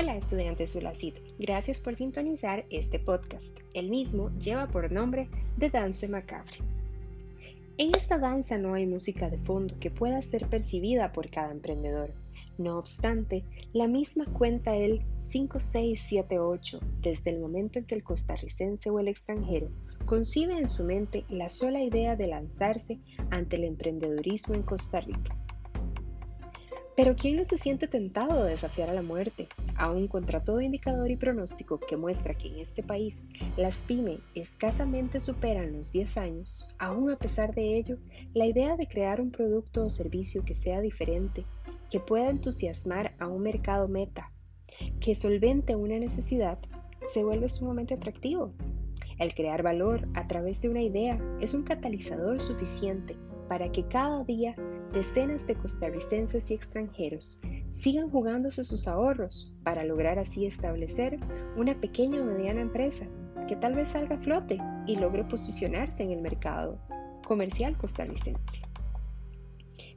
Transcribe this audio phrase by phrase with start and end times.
[0.00, 3.58] Hola estudiantes Ulacid, gracias por sintonizar este podcast.
[3.74, 6.56] El mismo lleva por nombre The Dance Macabre.
[7.76, 12.14] En esta danza no hay música de fondo que pueda ser percibida por cada emprendedor.
[12.56, 13.44] No obstante,
[13.74, 19.68] la misma cuenta el 5678 desde el momento en que el costarricense o el extranjero
[20.06, 22.98] concibe en su mente la sola idea de lanzarse
[23.28, 25.39] ante el emprendedurismo en Costa Rica.
[27.02, 29.48] Pero ¿quién no se siente tentado de desafiar a la muerte?
[29.74, 33.24] Aún contra todo indicador y pronóstico que muestra que en este país
[33.56, 37.96] las pymes escasamente superan los 10 años, aún a pesar de ello,
[38.34, 41.46] la idea de crear un producto o servicio que sea diferente,
[41.90, 44.30] que pueda entusiasmar a un mercado meta,
[45.00, 46.58] que solvente una necesidad,
[47.10, 48.52] se vuelve sumamente atractivo.
[49.18, 53.16] El crear valor a través de una idea es un catalizador suficiente
[53.48, 54.54] para que cada día
[54.92, 57.40] decenas de costarricenses y extranjeros
[57.70, 61.18] sigan jugándose sus ahorros para lograr así establecer
[61.56, 63.06] una pequeña o mediana empresa
[63.48, 66.78] que tal vez salga a flote y logre posicionarse en el mercado
[67.26, 68.62] comercial costarricense.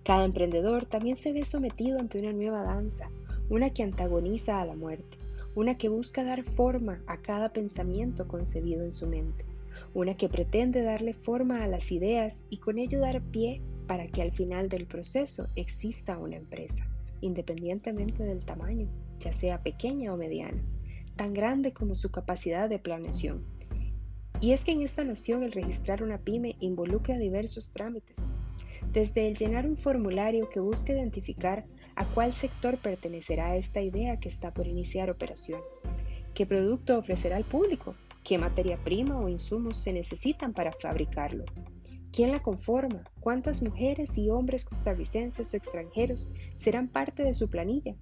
[0.04, 3.10] Cada emprendedor también se ve sometido ante una nueva danza,
[3.50, 5.18] una que antagoniza a la muerte,
[5.56, 9.46] una que busca dar forma a cada pensamiento concebido en su mente
[9.94, 14.22] una que pretende darle forma a las ideas y con ello dar pie para que
[14.22, 16.88] al final del proceso exista una empresa,
[17.22, 18.88] independientemente del tamaño,
[19.20, 20.62] ya sea pequeña o mediana,
[21.16, 23.46] tan grande como su capacidad de planeación.
[24.42, 28.38] Y es que en esta nación el registrar una pyme involucra diversos trámites,
[28.92, 34.30] desde el llenar un formulario que busca identificar a cuál sector pertenecerá esta idea que
[34.30, 35.82] está por iniciar operaciones,
[36.34, 41.44] qué producto ofrecerá al público, ¿Qué materia prima o insumos se necesitan para fabricarlo?
[42.14, 43.04] ¿Quién la conforma?
[43.22, 47.96] ¿Cuántas mujeres y hombres costarricenses o extranjeros serán parte de su planilla?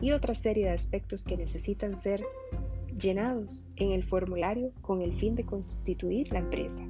[0.00, 2.24] Y otra serie de aspectos que necesitan ser
[2.98, 6.82] llenados en el formulario con el fin de constituir la empresa.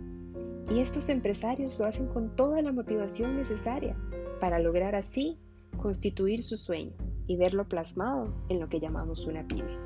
[0.70, 3.94] Y estos empresarios lo hacen con toda la motivación necesaria
[4.40, 5.38] para lograr así
[5.76, 6.94] constituir su sueño
[7.26, 9.76] y verlo plasmado en lo que llamamos una pyme.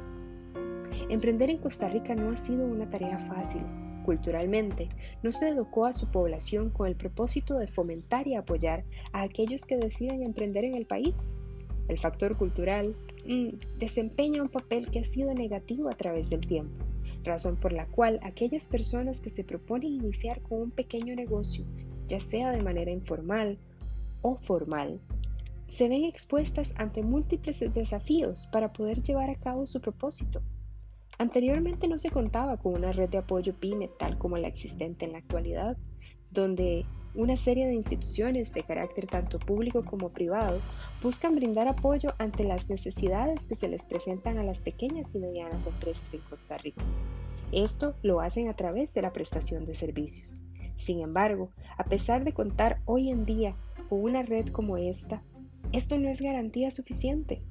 [1.10, 3.62] Emprender en Costa Rica no ha sido una tarea fácil.
[4.06, 4.88] Culturalmente,
[5.24, 9.66] no se educó a su población con el propósito de fomentar y apoyar a aquellos
[9.66, 11.34] que deciden emprender en el país.
[11.88, 12.94] El factor cultural
[13.26, 16.84] mm, desempeña un papel que ha sido negativo a través del tiempo,
[17.24, 21.64] razón por la cual aquellas personas que se proponen iniciar con un pequeño negocio,
[22.06, 23.58] ya sea de manera informal
[24.22, 25.00] o formal,
[25.66, 30.42] se ven expuestas ante múltiples desafíos para poder llevar a cabo su propósito.
[31.18, 35.12] Anteriormente no se contaba con una red de apoyo PYME tal como la existente en
[35.12, 35.76] la actualidad,
[36.30, 36.84] donde
[37.14, 40.60] una serie de instituciones de carácter tanto público como privado
[41.02, 45.66] buscan brindar apoyo ante las necesidades que se les presentan a las pequeñas y medianas
[45.66, 46.82] empresas en Costa Rica.
[47.52, 50.42] Esto lo hacen a través de la prestación de servicios.
[50.76, 53.56] Sin embargo, a pesar de contar hoy en día
[53.88, 55.22] con una red como esta,
[55.72, 57.42] esto no es garantía suficiente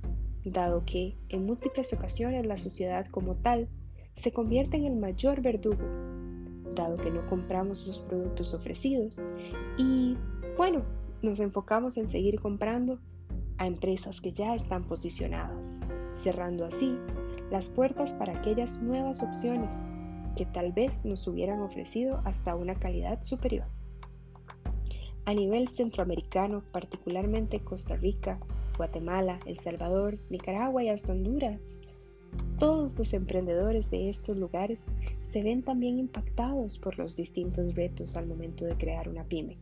[0.46, 3.68] dado que en múltiples ocasiones la sociedad como tal
[4.16, 5.84] se convierte en el mayor verdugo,
[6.76, 9.22] dado que no compramos los productos ofrecidos
[9.78, 10.16] y,
[10.58, 10.84] bueno,
[11.22, 13.00] nos enfocamos en seguir comprando
[13.58, 16.98] a empresas que ya están posicionadas, cerrando así
[17.52, 19.90] las puertas para aquellas nuevas opciones
[20.36, 23.66] que tal vez nos hubieran ofrecido hasta una calidad superior.
[25.26, 28.40] A nivel centroamericano, particularmente Costa Rica,
[28.78, 31.82] Guatemala, El Salvador, Nicaragua y hasta Honduras.
[32.60, 34.86] Todos los emprendedores de estos lugares
[35.32, 39.58] se ven también impactados por los distintos retos al momento de crear una pyme.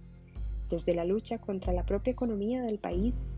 [0.69, 3.37] Desde la lucha contra la propia economía del país,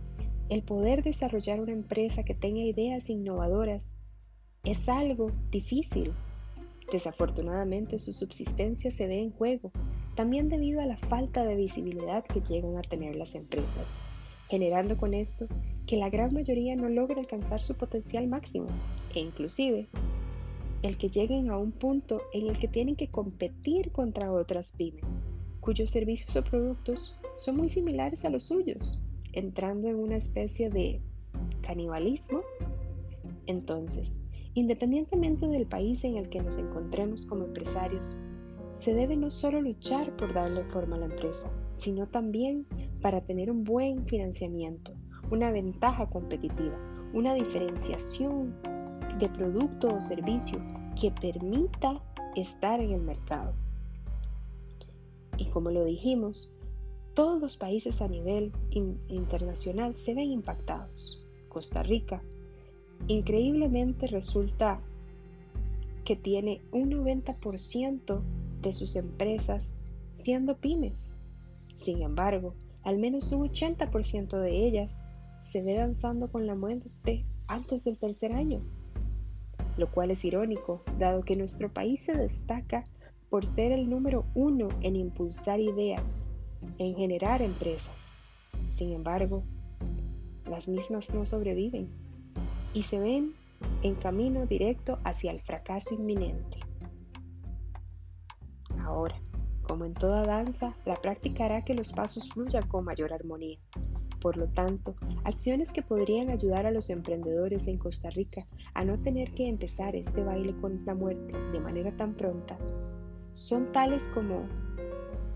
[0.49, 3.95] el poder desarrollar una empresa que tenga ideas innovadoras
[4.63, 6.11] es algo difícil.
[6.91, 9.71] Desafortunadamente su subsistencia se ve en juego,
[10.15, 13.87] también debido a la falta de visibilidad que llegan a tener las empresas
[14.49, 15.47] generando con esto
[15.87, 18.67] que la gran mayoría no logre alcanzar su potencial máximo
[19.13, 19.87] e inclusive
[20.81, 25.23] el que lleguen a un punto en el que tienen que competir contra otras pymes,
[25.59, 29.01] cuyos servicios o productos son muy similares a los suyos,
[29.34, 31.01] entrando en una especie de
[31.61, 32.41] canibalismo.
[33.47, 34.19] Entonces,
[34.53, 38.16] independientemente del país en el que nos encontremos como empresarios,
[38.75, 42.66] se debe no solo luchar por darle forma a la empresa, sino también
[43.01, 44.93] para tener un buen financiamiento,
[45.31, 46.77] una ventaja competitiva,
[47.13, 48.53] una diferenciación
[49.19, 50.59] de producto o servicio
[50.99, 52.01] que permita
[52.35, 53.53] estar en el mercado.
[55.37, 56.51] Y como lo dijimos,
[57.13, 58.51] todos los países a nivel
[59.07, 61.23] internacional se ven impactados.
[61.47, 62.21] Costa Rica
[63.07, 64.81] increíblemente resulta
[66.03, 68.21] que tiene un 90%
[68.66, 69.78] de sus empresas
[70.16, 71.20] siendo pymes.
[71.78, 75.08] Sin embargo, al menos un 80% de ellas
[75.41, 78.62] se ve danzando con la muerte antes del tercer año,
[79.78, 82.84] lo cual es irónico, dado que nuestro país se destaca
[83.29, 86.34] por ser el número uno en impulsar ideas,
[86.79, 88.16] en generar empresas.
[88.70, 89.44] Sin embargo,
[90.50, 91.88] las mismas no sobreviven
[92.73, 93.34] y se ven
[93.84, 96.65] en camino directo hacia el fracaso inminente.
[98.85, 99.16] Ahora,
[99.67, 103.58] como en toda danza, la práctica hará que los pasos fluyan con mayor armonía.
[104.22, 108.46] Por lo tanto, acciones que podrían ayudar a los emprendedores en Costa Rica
[108.76, 112.58] a no tener que empezar este baile con la muerte de manera tan pronta
[113.34, 114.47] son tales como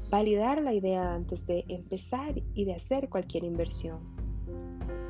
[0.09, 3.99] validar la idea antes de empezar y de hacer cualquier inversión.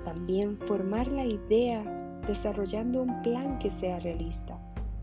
[0.06, 1.84] También formar la idea
[2.26, 4.60] desarrollando un plan que sea realista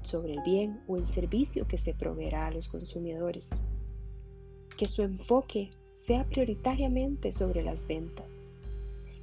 [0.07, 3.65] sobre el bien o el servicio que se proveerá a los consumidores.
[4.77, 5.71] Que su enfoque
[6.01, 8.53] sea prioritariamente sobre las ventas.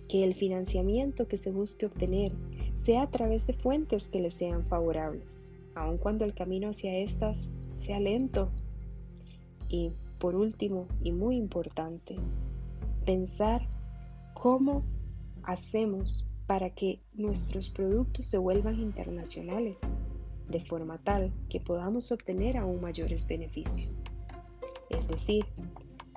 [0.10, 2.34] Que el financiamiento que se busque obtener
[2.76, 7.54] sea a través de fuentes que le sean favorables, aun cuando el camino hacia estas
[7.78, 8.50] sea lento.
[9.70, 12.18] Y por último, y muy importante,
[13.06, 13.68] pensar
[14.34, 14.84] cómo
[15.44, 19.82] hacemos para que nuestros productos se vuelvan internacionales,
[20.50, 24.04] de forma tal que podamos obtener aún mayores beneficios.
[24.90, 25.46] Es decir,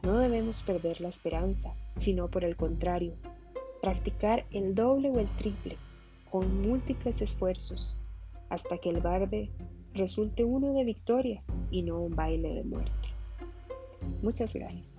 [0.02, 3.14] no debemos perder la esperanza, sino por el contrario,
[3.82, 5.76] practicar el doble o el triple,
[6.31, 7.99] con múltiples esfuerzos,
[8.50, 9.50] hasta que el barde
[9.94, 12.90] resulte uno de victoria y no un baile de muerte.
[14.23, 14.95] Muchas gracias.